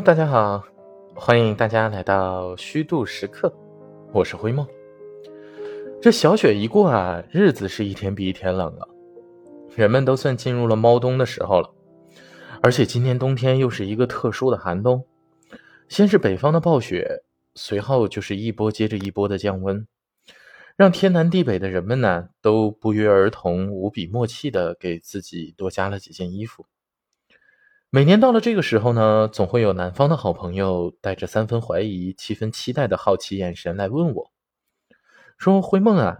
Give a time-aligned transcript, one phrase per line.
[0.00, 0.64] 大家好，
[1.12, 3.52] 欢迎大家来到虚度时刻，
[4.12, 4.66] 我是灰梦。
[6.00, 8.88] 这小雪一过啊，日子是一天比一天冷了，
[9.74, 11.74] 人们都算进入了猫冬的时候了。
[12.62, 15.04] 而且今年冬天又是一个特殊的寒冬，
[15.88, 17.24] 先是北方的暴雪，
[17.56, 19.84] 随后就是一波接着一波的降温，
[20.76, 26.64] 让天南地北的人们呢都不约而同、无比默契的给自己多加了几件衣服。
[27.90, 34.30] 每年到了这个时候呢，总会有南方的好朋友带着三分怀疑、七分期待的好奇眼神来问我，
[35.38, 36.18] 说：“灰梦啊，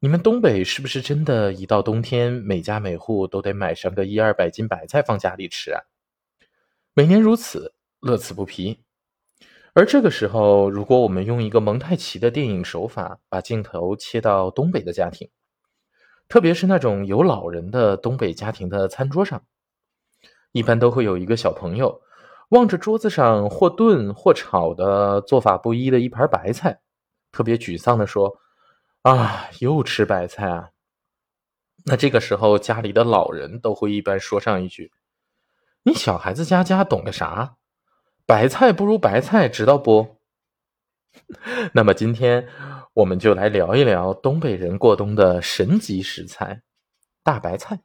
[0.00, 5.80] 你们东北是不是真的，一到冬天，每家每户都得买上个一二百斤白菜放家里吃啊？
[6.92, 8.80] 每年如此，乐此不疲。
[9.72, 15.30] 而这个时候，如果我们用一个蒙太奇的电影手法，把镜头切到东北的家庭，
[16.28, 19.42] 特别是那种有老人的东北家庭的餐桌上。”
[20.52, 22.00] 一般都会有一个小朋友，
[22.50, 26.80] 望着桌子上或炖或炒的做法不一的一盘白菜，
[27.30, 28.38] 特别沮丧的说
[29.02, 30.70] ：“啊，又吃白菜啊！”
[31.86, 34.92] 那这个时候，家里的老人都会一般说上一句
[35.84, 37.56] ：“你小孩子家家懂个啥？
[38.26, 40.16] 白菜不如白菜，知道不？”
[41.74, 42.48] 那么今天
[42.94, 46.62] 我们就来聊一聊东北人过冬的神级食材——
[47.24, 47.80] 大白菜。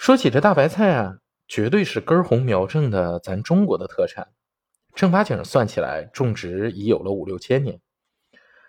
[0.00, 4.28] 说起这大白菜啊，绝对是根红苗正的咱中国的特产，
[4.94, 7.82] 正八经算起来，种植已有了五六千年，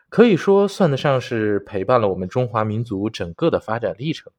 [0.10, 4.34] 可以说算得上是陪伴了我们中华民族整个的发展历程。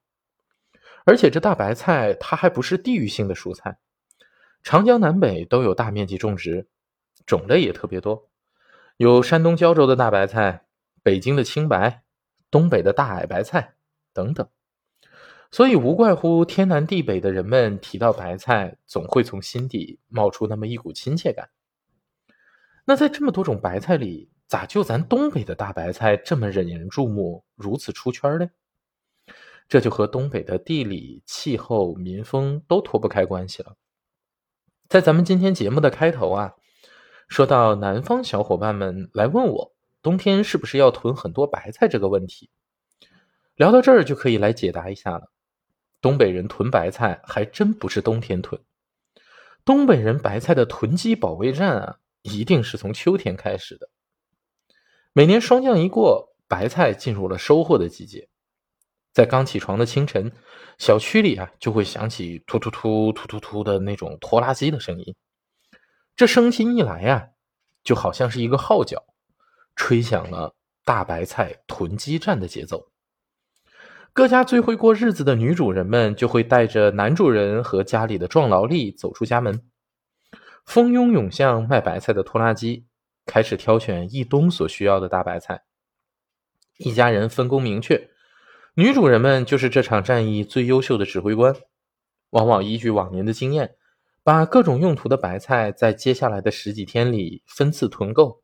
[1.07, 3.79] 而且这大白菜它还不是地域性的蔬菜，
[4.63, 6.69] 长江南北都有大面积种植，
[7.25, 8.29] 种类也特别多，
[8.99, 10.67] 有山东胶州的大白菜、
[11.03, 12.03] 北京的青白、
[12.51, 13.77] 东北的大矮白菜
[14.13, 14.47] 等等。
[15.53, 21.51] 所以无怪乎天南地北的人们提到白菜，总会从心底冒出那么一股亲切感。
[22.87, 28.49] 那在这么多种白菜里，咋就咱东北的大白菜这么引人注目，如此出圈呢？
[29.69, 33.77] 这就和东北的地理、气候、民风都脱不开关系了。
[34.89, 36.55] 在咱们今天节目的开头啊，
[37.29, 42.49] 说到南方小伙伴们来问我，冬天是不是要囤很多白菜这个问题，
[43.55, 45.31] 聊到这儿就可以来解答一下了。
[46.03, 48.61] 东北人囤白菜还真不是冬天囤，
[49.65, 53.89] 东北人白菜的囤积保卫战啊，一定是从秋天开始的。
[55.13, 58.29] 每年霜降一过，白菜进入了收获的季节，
[59.13, 60.33] 在刚起床的清晨，
[60.77, 65.15] 小区里啊就会响起突突突突突突的那种拖拉机的声音。
[66.17, 67.29] 这声音一来呀，
[67.85, 69.05] 就好像是一个号角，
[69.77, 72.92] 吹响了大白菜囤积战的节奏。
[74.15, 79.63] 各家最会过日子的女主人们就会带着男主人和家里的壮劳力走出家门，
[80.67, 82.85] 蜂拥涌向卖白菜的拖拉机，
[83.25, 85.65] 开始挑选一冬所需要的大白菜。
[86.77, 88.11] 一家人分工明确，
[88.75, 91.57] 女主人们就是这场战役最优秀的指挥官，
[92.31, 93.77] 往往依据往年的经验，
[94.23, 98.43] 把各种用途的白菜在接下来的十几天里分次囤购，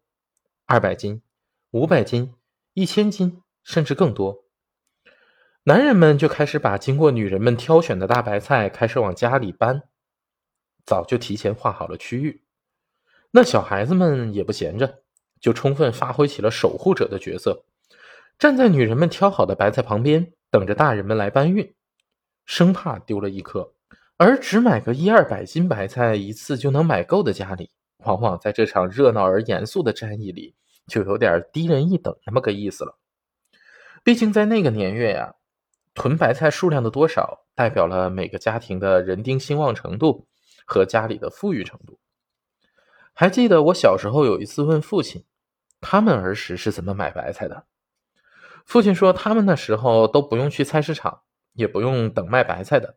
[0.64, 1.20] 二百斤、
[1.72, 2.32] 五百斤、
[2.72, 4.47] 一千斤，甚至更多。
[5.68, 9.82] 男人们就开始把经过女人们挑选的大白菜开始往家里搬，
[10.86, 12.42] 早就提前划好了区域。
[13.32, 15.02] 那小孩子们也不闲着，
[15.42, 17.66] 就充分发挥起了守护者的角色，
[18.38, 21.74] 站在女人们挑好的白菜旁边，等着大人们来搬运，
[22.46, 23.74] 生怕丢了一颗。
[24.16, 27.68] 而只买个一二百斤白菜一次就能买够的家里，
[28.06, 30.54] 往往在这场热闹而严肃的战役里，
[30.86, 32.98] 就有点低人一等那么个意思了。
[34.02, 35.34] 毕竟在那个年月呀。
[35.98, 40.28] 囤白菜数量的多少，代表了每个家庭的人丁兴旺程度
[40.64, 41.98] 和家里的富裕程度。
[43.12, 45.25] 还记得我小时候有一次问父亲，
[45.81, 47.64] 他们儿时是怎么买白菜的？
[48.64, 51.22] 父亲说，他们那时候都不用去菜市场，
[51.55, 52.94] 也不用等卖白菜的，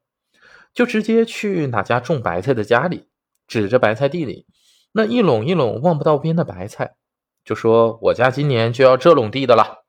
[0.72, 3.10] 就直接去哪家种白菜的家里，
[3.48, 4.46] 指着白菜地里
[4.92, 6.98] 那一垄一垄望不到边的白菜，
[7.44, 9.81] 就说：“我家今年就要这垄地的了。”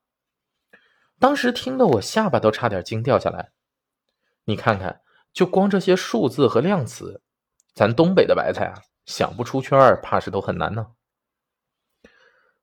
[1.22, 3.52] 当时听得我下巴都差点惊掉下来。
[4.46, 5.02] 你看看，
[5.32, 7.22] 就光这些数字和量词，
[7.76, 10.88] 咱东北的白菜啊，想不出圈怕是都很难呢。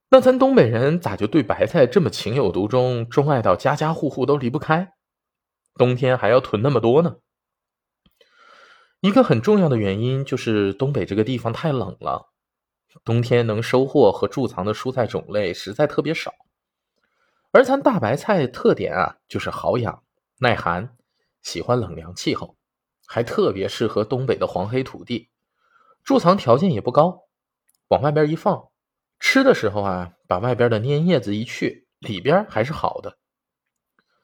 [0.10, 4.92] 那咱东北人咋就对白菜这么情有独钟，钟爱到家家户户都离不开，
[5.76, 7.16] 冬天还要囤那么多呢？
[9.00, 12.34] 一个很重要的原因就是东北这个地方太冷了，
[13.06, 16.34] 冬天能收获和贮藏的蔬菜种类实在特别少。
[17.52, 20.04] 而咱大白菜特点啊，就是好养、
[20.38, 20.96] 耐寒，
[21.42, 22.56] 喜欢冷凉气候，
[23.08, 25.30] 还特别适合东北的黄黑土地。
[26.04, 27.24] 贮藏条件也不高，
[27.88, 28.70] 往外边一放，
[29.20, 33.18] 吃的时候啊，把外边的粘叶子一去，里边还是好的。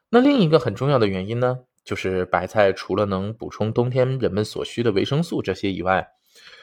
[0.09, 6.07] 那另一个很重要的原因呢，就是白菜除了能补充冬天人们所需的维生素这些以外，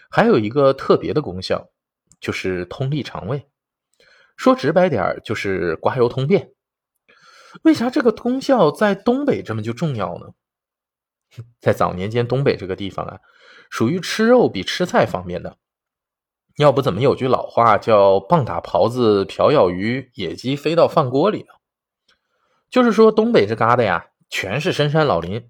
[0.09, 1.71] 还有一个特别的功效，
[2.21, 3.49] 就是通利肠胃。
[4.43, 6.51] 说直白点就是刮油通便。
[7.63, 10.31] 为啥这个功效在东北这么就重要呢？
[11.63, 13.21] 在早年间，东北这个地方啊，
[13.71, 15.59] 属于吃肉比吃菜方便的。
[16.57, 21.55] 要不怎么有句老话叫“棒打狍子，瓢舀鱼，野鸡飞到饭锅里”呢？
[22.69, 25.49] 就是说，东北这旮瘩呀，全是深山老林，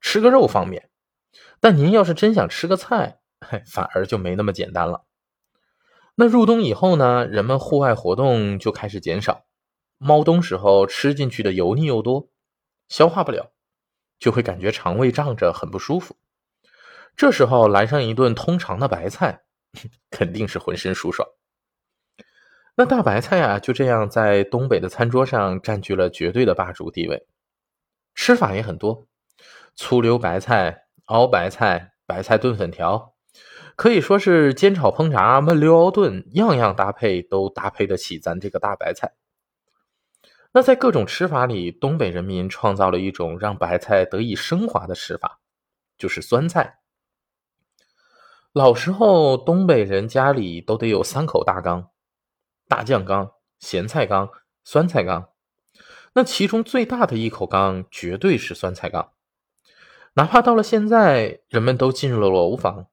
[0.00, 0.88] 吃个肉方便。
[1.60, 3.20] 但您要是真想吃个菜，
[3.70, 5.04] 反而就没那么简单了。
[6.20, 9.46] 那入冬以后呢，人们户外活动就开始减少，
[9.96, 12.28] 猫冬时候吃进去的油腻又多，
[12.90, 13.52] 消化不了。
[14.18, 16.18] 就会感觉肠胃胀着，很不舒服。
[17.16, 19.44] 这时候来上一顿通常的白菜，
[20.10, 21.26] 肯定是浑身舒爽。
[22.74, 27.26] 那大白菜啊，就这样在东北的餐桌上占据了绝对的霸主地位。
[28.14, 29.06] 吃法也很多，
[29.74, 33.14] 醋溜白菜、熬白菜、白菜炖粉条，
[33.80, 39.14] 可以说是煎炒烹炸、焖溜熬炖，样样搭配都搭配得起咱这个大白菜。
[40.52, 45.40] 那在各种吃法里，东北人民创造了一种让白菜得以升华的吃法，
[45.96, 46.80] 就是酸菜。
[48.52, 51.88] 老时候，东北人家里都得有三口大缸：
[52.68, 54.28] 大酱缸、咸菜缸、
[54.62, 55.30] 酸菜缸。
[56.12, 59.12] 那其中最大的一口缸绝对是酸菜缸。
[60.12, 62.88] 哪怕到了现在，人们都进入了楼房，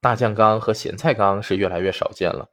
[0.00, 2.50] 大酱缸和咸菜缸是越来越少见了。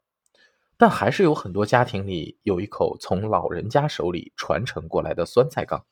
[0.78, 5.86] 但还是有很多家庭里有一口从老人家手里传承过来的酸菜缸。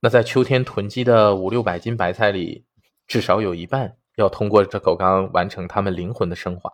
[0.00, 2.66] 那在秋天囤积的五六百斤白菜里，
[3.06, 6.72] 至少有一半要通过这口缸完成他们灵魂的升华，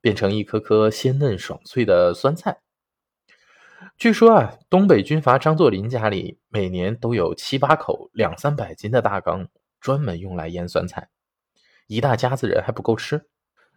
[0.00, 2.60] 变成一颗颗鲜嫩爽脆的酸菜。
[3.96, 9.48] 据说啊，东北军阀张作霖家里每年都有七八口两三百斤的大缸，
[9.80, 11.08] 专门用来腌酸菜，
[11.88, 13.28] 一大家子人还不够吃。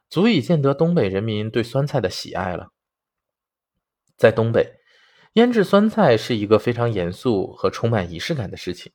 [0.07, 2.73] 足以见得东北人民对酸菜的喜爱了。
[4.17, 4.75] 在东北，
[5.33, 8.91] 腌制酸菜是一个非常严肃和充满仪式感的事情，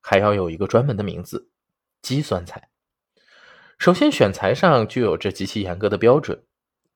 [0.00, 1.50] 还要有一个专门的名字——
[2.00, 2.70] 鸡酸菜。
[3.78, 6.44] 首先，选材上就有着极其严格的标准，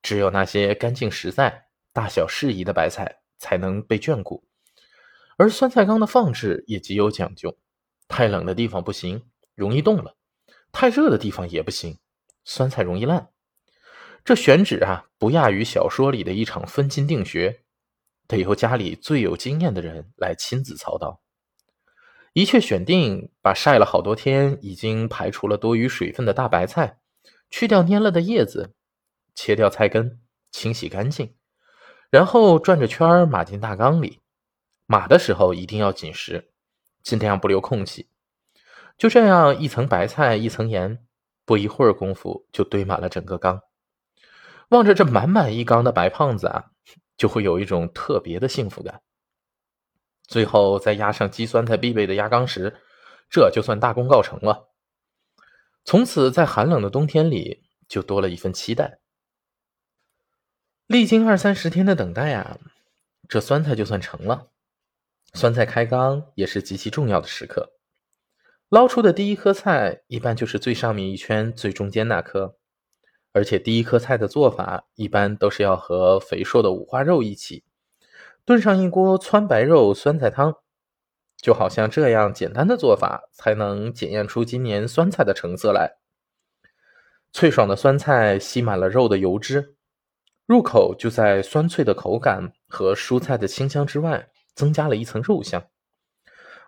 [0.01, 4.45] 只有那些干净实在、大小适宜的白菜才能被眷顾。
[5.35, 7.57] 而酸菜缸的放置也极有讲究，
[8.07, 10.15] 太冷的地方不行，容易冻了；
[10.73, 11.99] 太热的地方也不行，
[12.43, 13.29] 酸菜容易烂。
[14.25, 17.61] 这选址啊，不亚于小说里的一场分金定穴，
[18.27, 21.21] 得由家里最有经验的人来亲自操刀。
[22.33, 26.99] 一切选定，把晒了好多天、已经排除了多余水分的大白菜，
[27.51, 28.73] 去掉蔫了的叶子，
[29.35, 30.19] 切掉菜根，
[30.51, 31.35] 清洗干净，
[32.09, 34.21] 然后转着圈码进大缸里。
[34.87, 36.51] 码的时候一定要紧实，
[37.03, 38.09] 尽量不留空隙。
[38.97, 41.05] 就这样，一层白菜，一层盐，
[41.45, 43.61] 不一会儿功夫就堆满了整个缸。
[44.69, 46.71] 望着这满满一缸的白胖子啊，
[47.17, 49.01] 就会有一种特别的幸福感。
[50.25, 52.77] 最后再压上鸡酸菜必备的压缸石，
[53.29, 54.69] 这就算大功告成了。
[55.83, 58.99] 从此，在寒冷的冬天里，就多了一份期待。
[60.87, 62.57] 历经二三十天的等待啊，
[63.27, 64.47] 这酸菜就算成了。
[65.33, 67.73] 酸菜开缸也是极其重要的时刻，
[68.73, 72.57] 捞出的第一颗菜，一般就是最上面一圈最中间那颗。
[73.31, 77.63] 而且第一颗菜的做法一般都是要和肥硕的五花肉一起
[78.43, 80.55] 炖上一锅汆白肉酸菜汤，
[81.37, 85.99] 就好像这样简单的做法才能检验出今年酸菜的成色来。
[87.31, 89.75] 脆爽的酸菜吸满了肉的油脂，
[90.47, 95.63] 入口就在酸脆的口感和蔬菜的清香之外，增加了一层肉香。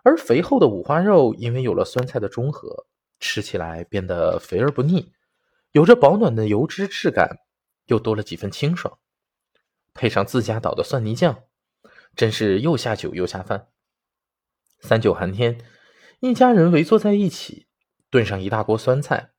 [0.06, 2.86] 而肥厚的五花肉因为有了酸菜的中和，
[3.18, 5.12] 吃起来变得肥而不腻。
[5.72, 7.40] 有着保暖的油脂质感，
[7.86, 9.00] 又多了几分清爽，
[9.94, 11.42] 配上自家捣的蒜泥酱，
[12.14, 13.66] 真是又下酒又下饭。
[14.78, 15.58] 三九寒天，
[16.20, 17.66] 一家人围坐在一起，
[18.08, 19.32] 炖上一大锅酸菜，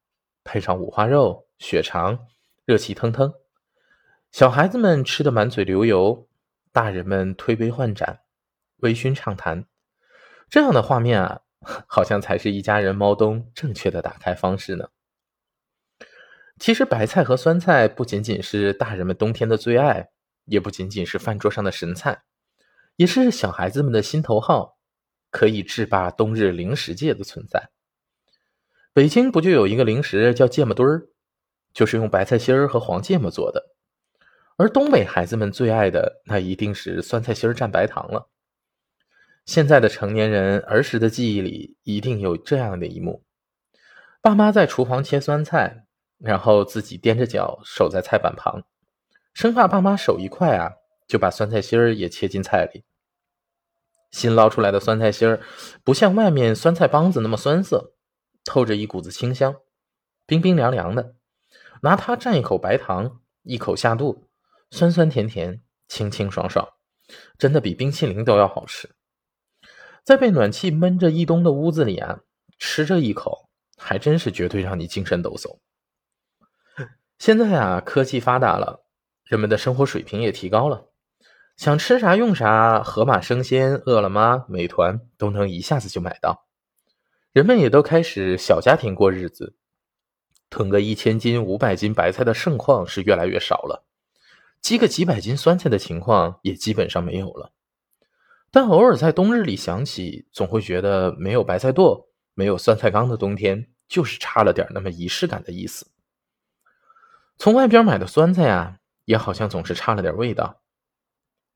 [0.43, 2.27] 配上五花肉、血肠，
[2.65, 3.33] 热气腾腾。
[4.33, 6.27] 小孩子们吃得满嘴流油，
[6.73, 8.19] 大人们推杯换盏，
[8.79, 9.65] 微醺畅谈。
[10.49, 11.41] 这样的画面啊，
[11.87, 14.89] 好像才是一家人猫冬正确的打开方式呢。
[16.59, 20.09] 其实白菜和酸菜不仅仅是大人们冬天的最爱，
[20.45, 22.23] 也不仅仅是饭桌上的神菜，
[22.95, 24.77] 也是小孩子们的心头好，
[25.29, 27.69] 可以制霸冬日零食界的存在。
[28.93, 31.09] 北京不就有一个零食叫芥末墩儿？
[31.73, 33.75] 就是用白菜心儿和黄芥末做的，
[34.55, 38.31] 而东北孩子们最爱的那一定是酸菜心儿蘸白糖了。
[39.47, 43.23] 现在的成年人儿时的记忆里一定有这样的一幕：
[44.21, 45.85] 爸妈在厨房切酸菜，
[46.17, 48.63] 然后自己踮着脚守在菜板旁，
[49.33, 50.73] 生怕爸妈手一快啊，
[51.07, 52.83] 就把酸菜心儿也切进菜里。
[54.11, 55.39] 新捞出来的酸菜心儿
[55.81, 57.93] 不像外面酸菜帮子那么酸涩，
[58.43, 59.55] 透着一股子清香，
[60.25, 61.15] 冰冰凉凉的。
[61.83, 64.27] 拿它蘸一口白糖，一口下肚，
[64.71, 66.67] 酸酸甜甜，清清爽爽，
[67.37, 68.89] 真的比冰淇淋都要好吃。
[70.07, 72.21] 在被暖气闷着一冬的屋子里啊，
[72.57, 75.59] 吃这一口，还真是绝对让你精神抖擞。
[77.19, 78.85] 现在啊，科技发达了，
[79.25, 80.85] 人们的生活水平也提高了，
[81.57, 86.47] 想吃啥用啥，盒马生鲜、饿了么、美团都能一下子就买到。
[87.33, 89.57] 人们也都开始小家庭过日子。
[90.49, 93.85] 囤个一千斤、五百斤白菜的盛况是越来越少了，
[94.61, 97.51] 积个几百斤酸菜的情况也基本上没有了。
[98.51, 105.87] 但偶尔在冬日里想起，总会觉得没有白菜垛、没有酸菜缸的冬天，就是差了点那么仪式感的意思。
[107.37, 110.61] 从外边买的酸菜啊，也好像总是差了点味道。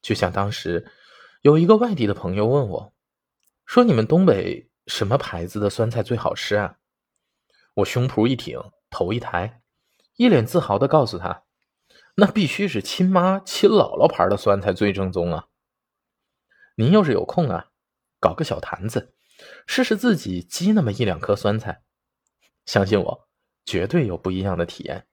[0.01, 0.91] 就像当时
[1.41, 2.93] 有一个外地的朋友问我，
[3.65, 6.77] 说：“你们东北什么牌子的酸菜最好吃啊？”
[7.75, 8.60] 我胸脯一挺。
[8.93, 9.62] 头一抬，
[10.17, 11.43] 一脸自豪的告诉他
[12.15, 15.48] ：“那必须是亲妈、亲姥姥牌的酸菜最正宗啊！
[16.75, 17.67] 您要是有空啊，
[18.19, 19.13] 搞个小坛子，
[19.67, 21.81] 试试自己积那么一两颗酸菜，
[22.65, 23.27] 相信我，
[23.65, 25.05] 绝对有不一样的体验。”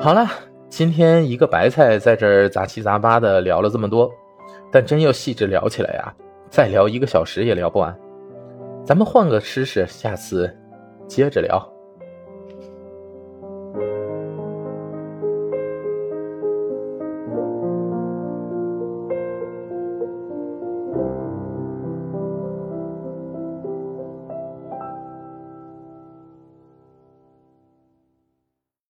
[0.00, 0.28] 好了，
[0.68, 4.10] 今天一个白菜在这杂七杂八的聊了这么多，
[4.72, 6.14] 但真要细致聊起来呀，
[6.50, 7.96] 再聊一个小时也聊不完。
[8.84, 10.54] 咱们换个吃食，下次
[11.08, 11.73] 接着聊。